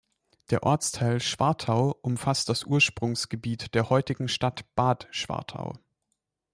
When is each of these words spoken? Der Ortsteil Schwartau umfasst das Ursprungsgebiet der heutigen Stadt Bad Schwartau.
Der 0.49 0.63
Ortsteil 0.63 1.19
Schwartau 1.19 1.91
umfasst 2.01 2.49
das 2.49 2.63
Ursprungsgebiet 2.63 3.75
der 3.75 3.91
heutigen 3.91 4.29
Stadt 4.29 4.65
Bad 4.73 5.07
Schwartau. 5.11 5.75